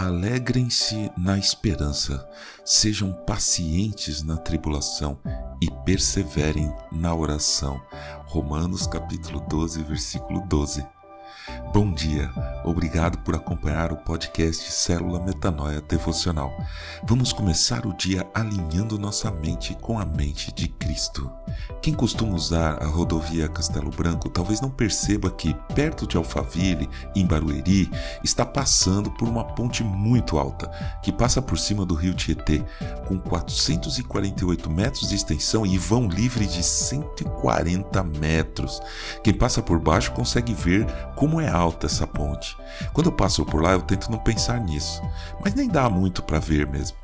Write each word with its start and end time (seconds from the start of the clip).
Alegrem-se 0.00 1.12
na 1.14 1.36
esperança, 1.36 2.26
sejam 2.64 3.12
pacientes 3.12 4.22
na 4.22 4.38
tribulação 4.38 5.18
e 5.60 5.70
perseverem 5.84 6.74
na 6.90 7.14
oração. 7.14 7.78
Romanos 8.24 8.86
capítulo 8.86 9.40
12, 9.46 9.82
versículo 9.82 10.40
12. 10.48 10.86
Bom 11.72 11.92
dia, 11.92 12.30
obrigado 12.64 13.18
por 13.18 13.34
acompanhar 13.34 13.92
o 13.92 13.96
podcast 13.96 14.72
Célula 14.72 15.20
Metanoia 15.20 15.80
Devocional. 15.80 16.52
Vamos 17.04 17.32
começar 17.32 17.86
o 17.86 17.96
dia 17.96 18.28
alinhando 18.34 18.98
nossa 18.98 19.30
mente 19.30 19.76
com 19.80 19.98
a 19.98 20.04
mente 20.04 20.52
de 20.52 20.66
Cristo. 20.66 21.30
Quem 21.80 21.94
costuma 21.94 22.34
usar 22.34 22.82
a 22.82 22.86
rodovia 22.86 23.48
Castelo 23.48 23.90
Branco 23.90 24.28
talvez 24.28 24.60
não 24.60 24.68
perceba 24.68 25.30
que, 25.30 25.54
perto 25.74 26.06
de 26.06 26.16
Alphaville, 26.16 26.90
em 27.14 27.24
Barueri, 27.24 27.90
está 28.22 28.44
passando 28.44 29.10
por 29.12 29.28
uma 29.28 29.44
ponte 29.44 29.84
muito 29.84 30.38
alta, 30.38 30.68
que 31.02 31.12
passa 31.12 31.40
por 31.40 31.58
cima 31.58 31.86
do 31.86 31.94
rio 31.94 32.14
Tietê, 32.14 32.62
com 33.06 33.18
448 33.18 34.68
metros 34.68 35.08
de 35.08 35.14
extensão 35.14 35.64
e 35.64 35.78
vão 35.78 36.08
livre 36.08 36.46
de 36.46 36.62
140 36.62 38.02
metros. 38.02 38.80
Quem 39.22 39.32
passa 39.32 39.62
por 39.62 39.78
baixo 39.78 40.12
consegue 40.12 40.52
ver 40.52 40.86
como 41.20 41.38
é 41.38 41.50
alta 41.50 41.84
essa 41.84 42.06
ponte. 42.06 42.56
Quando 42.94 43.08
eu 43.08 43.12
passo 43.12 43.44
por 43.44 43.62
lá, 43.62 43.72
eu 43.72 43.82
tento 43.82 44.10
não 44.10 44.16
pensar 44.16 44.58
nisso, 44.58 45.02
mas 45.44 45.52
nem 45.52 45.68
dá 45.68 45.90
muito 45.90 46.22
para 46.22 46.38
ver 46.38 46.66
mesmo. 46.66 46.96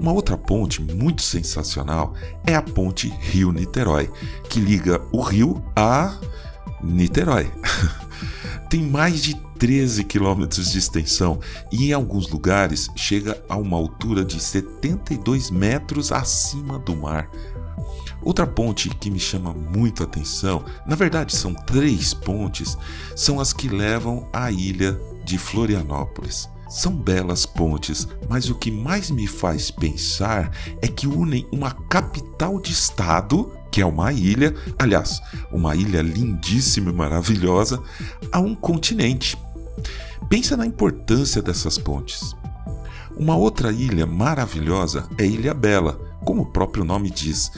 Uma 0.00 0.12
outra 0.12 0.34
ponte 0.34 0.80
muito 0.80 1.20
sensacional 1.20 2.14
é 2.46 2.54
a 2.54 2.62
ponte 2.62 3.10
Rio-Niterói, 3.20 4.10
que 4.48 4.58
liga 4.58 5.02
o 5.12 5.20
Rio 5.20 5.62
a 5.76 6.16
Niterói. 6.82 7.52
Tem 8.70 8.80
mais 8.80 9.22
de 9.22 9.34
13 9.58 10.04
quilômetros 10.04 10.72
de 10.72 10.78
extensão 10.78 11.38
e 11.70 11.90
em 11.90 11.92
alguns 11.92 12.30
lugares 12.30 12.88
chega 12.96 13.38
a 13.46 13.58
uma 13.58 13.76
altura 13.76 14.24
de 14.24 14.42
72 14.42 15.50
metros 15.50 16.12
acima 16.12 16.78
do 16.78 16.96
mar. 16.96 17.28
Outra 18.22 18.46
ponte 18.46 18.88
que 18.90 19.10
me 19.10 19.18
chama 19.18 19.52
muito 19.52 20.02
a 20.02 20.06
atenção, 20.06 20.64
na 20.86 20.96
verdade 20.96 21.34
são 21.34 21.54
três 21.54 22.12
pontes, 22.12 22.76
são 23.14 23.40
as 23.40 23.52
que 23.52 23.68
levam 23.68 24.28
à 24.32 24.50
ilha 24.50 24.98
de 25.24 25.38
Florianópolis. 25.38 26.48
São 26.68 26.94
belas 26.94 27.46
pontes, 27.46 28.06
mas 28.28 28.50
o 28.50 28.54
que 28.54 28.70
mais 28.70 29.10
me 29.10 29.26
faz 29.26 29.70
pensar 29.70 30.50
é 30.82 30.86
que 30.86 31.06
unem 31.06 31.46
uma 31.50 31.70
capital 31.70 32.60
de 32.60 32.72
estado, 32.72 33.50
que 33.72 33.80
é 33.80 33.86
uma 33.86 34.12
ilha, 34.12 34.54
aliás, 34.78 35.18
uma 35.50 35.74
ilha 35.74 36.02
lindíssima 36.02 36.90
e 36.90 36.94
maravilhosa, 36.94 37.82
a 38.30 38.38
um 38.38 38.54
continente. 38.54 39.38
Pensa 40.28 40.58
na 40.58 40.66
importância 40.66 41.40
dessas 41.40 41.78
pontes. 41.78 42.34
Uma 43.16 43.34
outra 43.34 43.72
ilha 43.72 44.06
maravilhosa 44.06 45.08
é 45.16 45.24
Ilha 45.24 45.54
Bela, 45.54 45.98
como 46.28 46.42
o 46.42 46.46
próprio 46.46 46.84
nome 46.84 47.08
diz. 47.08 47.50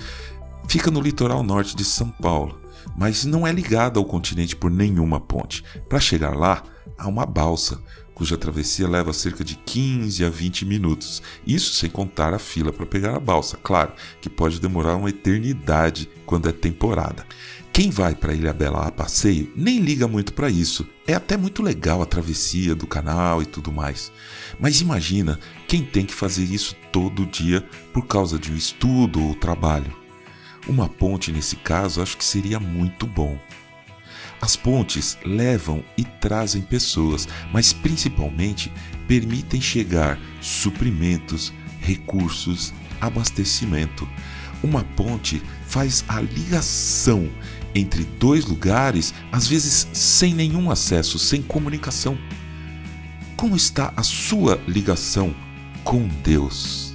Fica 0.68 0.92
no 0.92 1.00
litoral 1.00 1.42
norte 1.42 1.74
de 1.74 1.84
São 1.84 2.08
Paulo, 2.08 2.60
mas 2.96 3.24
não 3.24 3.44
é 3.44 3.50
ligada 3.50 3.98
ao 3.98 4.04
continente 4.04 4.54
por 4.54 4.70
nenhuma 4.70 5.18
ponte. 5.18 5.64
Para 5.88 5.98
chegar 5.98 6.36
lá, 6.36 6.62
há 6.96 7.08
uma 7.08 7.26
balsa, 7.26 7.82
cuja 8.14 8.38
travessia 8.38 8.88
leva 8.88 9.12
cerca 9.12 9.42
de 9.42 9.56
15 9.56 10.24
a 10.24 10.30
20 10.30 10.64
minutos. 10.66 11.20
Isso 11.44 11.74
sem 11.74 11.90
contar 11.90 12.32
a 12.32 12.38
fila 12.38 12.72
para 12.72 12.86
pegar 12.86 13.16
a 13.16 13.18
balsa, 13.18 13.58
claro, 13.60 13.92
que 14.20 14.30
pode 14.30 14.60
demorar 14.60 14.94
uma 14.94 15.10
eternidade 15.10 16.08
quando 16.24 16.48
é 16.48 16.52
temporada. 16.52 17.26
Quem 17.72 17.90
vai 17.90 18.14
para 18.14 18.34
Ilha 18.34 18.52
Bela 18.52 18.86
a 18.86 18.92
passeio 18.92 19.52
nem 19.56 19.80
liga 19.80 20.06
muito 20.06 20.32
para 20.32 20.48
isso. 20.48 20.86
É 21.06 21.14
até 21.14 21.36
muito 21.36 21.62
legal 21.62 22.02
a 22.02 22.06
travessia 22.06 22.74
do 22.74 22.86
canal 22.86 23.42
e 23.42 23.46
tudo 23.46 23.72
mais. 23.72 24.12
Mas 24.60 24.80
imagina 24.80 25.40
quem 25.70 25.84
tem 25.84 26.04
que 26.04 26.12
fazer 26.12 26.52
isso 26.52 26.74
todo 26.90 27.24
dia 27.24 27.64
por 27.92 28.04
causa 28.04 28.40
de 28.40 28.50
um 28.50 28.56
estudo 28.56 29.22
ou 29.22 29.36
trabalho. 29.36 29.96
Uma 30.66 30.88
ponte, 30.88 31.30
nesse 31.30 31.54
caso, 31.54 32.02
acho 32.02 32.16
que 32.16 32.24
seria 32.24 32.58
muito 32.58 33.06
bom. 33.06 33.38
As 34.40 34.56
pontes 34.56 35.16
levam 35.24 35.84
e 35.96 36.02
trazem 36.02 36.60
pessoas, 36.60 37.28
mas 37.52 37.72
principalmente 37.72 38.72
permitem 39.06 39.60
chegar 39.60 40.18
suprimentos, 40.40 41.52
recursos, 41.80 42.74
abastecimento. 43.00 44.08
Uma 44.64 44.82
ponte 44.82 45.40
faz 45.68 46.04
a 46.08 46.20
ligação 46.20 47.30
entre 47.76 48.02
dois 48.02 48.44
lugares, 48.44 49.14
às 49.30 49.46
vezes 49.46 49.86
sem 49.92 50.34
nenhum 50.34 50.68
acesso, 50.68 51.16
sem 51.16 51.40
comunicação. 51.40 52.18
Como 53.36 53.54
está 53.54 53.92
a 53.96 54.02
sua 54.02 54.60
ligação 54.66 55.32
com 55.84 56.06
Deus? 56.22 56.94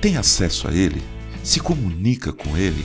Tem 0.00 0.16
acesso 0.16 0.68
a 0.68 0.72
Ele? 0.72 1.02
se 1.46 1.60
comunica 1.60 2.32
com 2.32 2.56
Ele. 2.56 2.84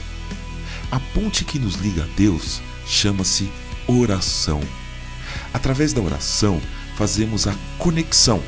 A 0.91 0.99
ponte 0.99 1.43
que 1.43 1.57
nos 1.57 1.75
liga 1.75 2.03
a 2.03 2.07
Deus 2.15 2.61
chama-se 2.85 3.49
oração. 3.87 4.61
Através 5.51 5.93
da 5.93 6.01
oração, 6.01 6.61
fazemos 6.95 7.47
a 7.47 7.55
conexão 7.79 8.41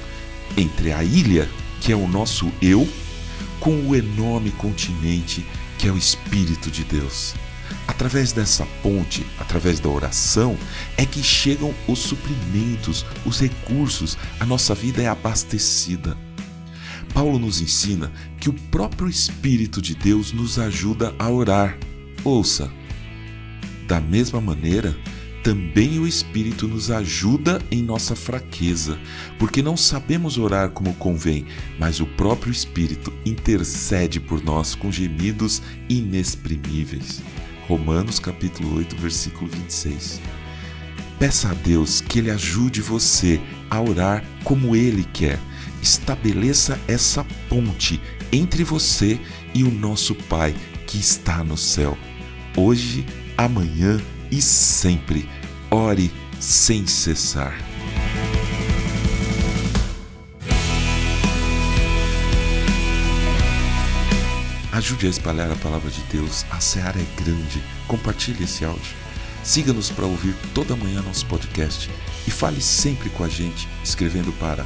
entre 0.55 0.91
a 0.91 1.03
ilha, 1.03 1.49
que 1.81 1.91
é 1.91 1.95
o 1.95 2.07
nosso 2.07 2.51
eu, 2.61 2.87
com 3.59 3.75
o 3.87 3.95
enorme 3.95 4.51
continente, 4.51 5.43
que 5.79 5.87
é 5.87 5.91
o 5.91 5.97
Espírito 5.97 6.69
de 6.69 6.83
Deus. 6.83 7.33
Através 7.87 8.31
dessa 8.31 8.65
ponte, 8.83 9.25
através 9.39 9.79
da 9.79 9.89
oração, 9.89 10.55
é 10.95 11.05
que 11.05 11.23
chegam 11.23 11.73
os 11.87 11.99
suprimentos, 11.99 13.03
os 13.25 13.39
recursos, 13.39 14.15
a 14.39 14.45
nossa 14.45 14.75
vida 14.75 15.01
é 15.01 15.07
abastecida. 15.07 16.15
Paulo 17.13 17.37
nos 17.37 17.61
ensina 17.61 18.11
que 18.39 18.49
o 18.49 18.53
próprio 18.53 19.07
Espírito 19.07 19.81
de 19.81 19.93
Deus 19.93 20.33
nos 20.33 20.57
ajuda 20.57 21.13
a 21.19 21.29
orar. 21.29 21.77
Ouça, 22.23 22.71
da 23.87 24.01
mesma 24.01 24.41
maneira, 24.41 24.97
também 25.43 25.99
o 25.99 26.07
Espírito 26.07 26.67
nos 26.67 26.89
ajuda 26.89 27.61
em 27.69 27.83
nossa 27.83 28.15
fraqueza, 28.15 28.97
porque 29.37 29.61
não 29.61 29.77
sabemos 29.77 30.37
orar 30.37 30.69
como 30.69 30.93
convém, 30.95 31.45
mas 31.77 31.99
o 31.99 32.05
próprio 32.05 32.51
Espírito 32.51 33.13
intercede 33.25 34.19
por 34.19 34.43
nós 34.43 34.73
com 34.73 34.91
gemidos 34.91 35.61
inexprimíveis. 35.87 37.21
Romanos 37.67 38.19
capítulo 38.19 38.77
8, 38.77 38.95
versículo 38.95 39.49
26. 39.51 40.19
Peça 41.19 41.51
a 41.51 41.53
Deus 41.53 42.01
que 42.01 42.19
Ele 42.19 42.31
ajude 42.31 42.81
você 42.81 43.39
a 43.69 43.79
orar 43.79 44.23
como 44.43 44.75
Ele 44.75 45.05
quer 45.13 45.39
estabeleça 45.83 46.79
essa 46.87 47.25
ponte 47.49 48.01
entre 48.31 48.63
você 48.63 49.19
e 49.53 49.63
o 49.63 49.69
nosso 49.69 50.15
Pai 50.15 50.55
que 50.87 50.97
está 50.97 51.43
no 51.43 51.57
céu. 51.57 51.97
Hoje, 52.55 53.05
amanhã 53.37 54.01
e 54.31 54.41
sempre. 54.41 55.29
Ore 55.69 56.09
sem 56.39 56.87
cessar. 56.87 57.53
Ajude 64.71 65.05
a 65.05 65.09
espalhar 65.09 65.51
a 65.51 65.55
palavra 65.57 65.91
de 65.91 66.01
Deus. 66.03 66.45
A 66.49 66.59
seara 66.59 66.99
é 66.99 67.21
grande. 67.21 67.61
Compartilhe 67.87 68.45
esse 68.45 68.63
áudio. 68.63 68.95
Siga-nos 69.43 69.89
para 69.89 70.05
ouvir 70.05 70.33
toda 70.53 70.75
manhã 70.75 71.01
nosso 71.01 71.25
podcast 71.25 71.89
e 72.25 72.31
fale 72.31 72.61
sempre 72.61 73.09
com 73.09 73.25
a 73.25 73.29
gente 73.29 73.67
escrevendo 73.83 74.31
para 74.39 74.65